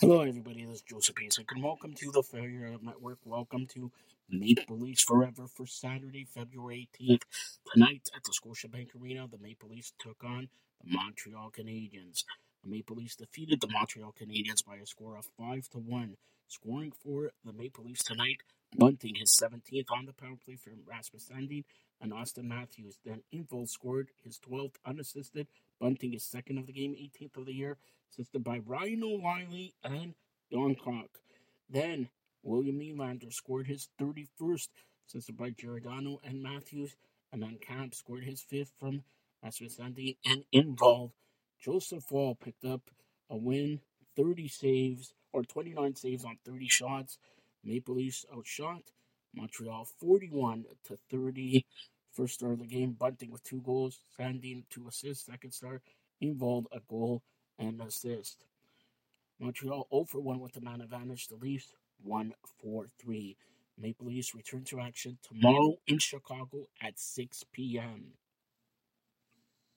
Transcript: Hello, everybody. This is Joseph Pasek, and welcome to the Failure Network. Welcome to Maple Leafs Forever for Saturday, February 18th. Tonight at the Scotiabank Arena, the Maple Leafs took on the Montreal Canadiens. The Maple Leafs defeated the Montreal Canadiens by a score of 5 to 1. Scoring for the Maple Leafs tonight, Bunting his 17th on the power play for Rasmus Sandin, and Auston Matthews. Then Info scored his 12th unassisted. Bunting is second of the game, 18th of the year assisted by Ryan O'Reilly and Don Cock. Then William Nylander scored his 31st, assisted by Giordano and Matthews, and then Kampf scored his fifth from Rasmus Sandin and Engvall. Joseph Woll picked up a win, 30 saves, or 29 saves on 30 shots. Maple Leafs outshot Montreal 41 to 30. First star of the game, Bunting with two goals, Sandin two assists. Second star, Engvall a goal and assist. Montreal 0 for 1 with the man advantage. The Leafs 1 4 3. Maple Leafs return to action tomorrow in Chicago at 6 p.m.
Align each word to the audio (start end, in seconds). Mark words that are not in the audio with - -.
Hello, 0.00 0.22
everybody. 0.22 0.64
This 0.64 0.78
is 0.78 0.82
Joseph 0.82 1.14
Pasek, 1.14 1.52
and 1.52 1.62
welcome 1.62 1.94
to 1.94 2.10
the 2.10 2.24
Failure 2.24 2.76
Network. 2.82 3.18
Welcome 3.24 3.64
to 3.74 3.92
Maple 4.28 4.76
Leafs 4.76 5.04
Forever 5.04 5.46
for 5.46 5.66
Saturday, 5.68 6.24
February 6.24 6.88
18th. 7.00 7.22
Tonight 7.72 8.10
at 8.16 8.24
the 8.24 8.32
Scotiabank 8.32 8.88
Arena, 9.00 9.28
the 9.30 9.38
Maple 9.38 9.68
Leafs 9.68 9.92
took 10.00 10.24
on 10.24 10.48
the 10.82 10.96
Montreal 10.96 11.52
Canadiens. 11.56 12.24
The 12.64 12.70
Maple 12.70 12.96
Leafs 12.96 13.14
defeated 13.14 13.60
the 13.60 13.68
Montreal 13.68 14.12
Canadiens 14.20 14.66
by 14.66 14.78
a 14.82 14.86
score 14.86 15.16
of 15.16 15.26
5 15.38 15.68
to 15.68 15.78
1. 15.78 16.16
Scoring 16.48 16.92
for 17.00 17.30
the 17.44 17.52
Maple 17.52 17.84
Leafs 17.84 18.02
tonight, 18.02 18.38
Bunting 18.76 19.14
his 19.14 19.30
17th 19.30 19.90
on 19.90 20.06
the 20.06 20.12
power 20.12 20.36
play 20.44 20.56
for 20.56 20.70
Rasmus 20.86 21.30
Sandin, 21.30 21.64
and 22.00 22.12
Auston 22.12 22.44
Matthews. 22.44 22.98
Then 23.04 23.22
Info 23.30 23.64
scored 23.66 24.08
his 24.22 24.38
12th 24.40 24.74
unassisted. 24.84 25.46
Bunting 25.80 26.14
is 26.14 26.24
second 26.24 26.58
of 26.58 26.66
the 26.66 26.72
game, 26.72 26.92
18th 26.92 27.36
of 27.36 27.46
the 27.46 27.54
year 27.54 27.78
assisted 28.14 28.44
by 28.44 28.60
Ryan 28.64 29.02
O'Reilly 29.02 29.74
and 29.82 30.14
Don 30.52 30.76
Cock. 30.76 31.08
Then 31.68 32.08
William 32.42 32.78
Nylander 32.78 33.32
scored 33.32 33.66
his 33.66 33.88
31st, 34.00 34.68
assisted 35.08 35.36
by 35.36 35.50
Giordano 35.50 36.20
and 36.24 36.42
Matthews, 36.42 36.94
and 37.32 37.42
then 37.42 37.58
Kampf 37.60 37.96
scored 37.96 38.24
his 38.24 38.40
fifth 38.42 38.72
from 38.78 39.02
Rasmus 39.42 39.76
Sandin 39.78 40.16
and 40.24 40.44
Engvall. 40.54 41.10
Joseph 41.60 42.04
Woll 42.10 42.36
picked 42.36 42.64
up 42.64 42.90
a 43.30 43.36
win, 43.36 43.80
30 44.16 44.48
saves, 44.48 45.14
or 45.32 45.42
29 45.42 45.96
saves 45.96 46.24
on 46.24 46.38
30 46.44 46.68
shots. 46.68 47.18
Maple 47.64 47.94
Leafs 47.94 48.24
outshot 48.34 48.82
Montreal 49.34 49.86
41 50.00 50.64
to 50.84 50.98
30. 51.10 51.64
First 52.12 52.34
star 52.34 52.52
of 52.52 52.60
the 52.60 52.66
game, 52.66 52.92
Bunting 52.92 53.30
with 53.30 53.42
two 53.42 53.60
goals, 53.62 53.98
Sandin 54.18 54.62
two 54.70 54.86
assists. 54.86 55.26
Second 55.26 55.52
star, 55.52 55.82
Engvall 56.22 56.64
a 56.72 56.78
goal 56.88 57.22
and 57.58 57.80
assist. 57.80 58.44
Montreal 59.40 59.88
0 59.92 60.04
for 60.04 60.20
1 60.20 60.38
with 60.38 60.52
the 60.52 60.60
man 60.60 60.80
advantage. 60.80 61.26
The 61.26 61.34
Leafs 61.34 61.72
1 62.02 62.34
4 62.62 62.88
3. 63.00 63.36
Maple 63.76 64.06
Leafs 64.06 64.34
return 64.34 64.62
to 64.64 64.80
action 64.80 65.18
tomorrow 65.22 65.76
in 65.88 65.98
Chicago 65.98 66.68
at 66.80 66.98
6 67.00 67.44
p.m. 67.52 68.12